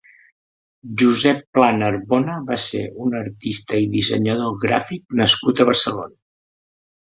[1.01, 6.19] Josep Pla-Narbona va ser un artista i dissenyador gràfic nascut a Barcelona.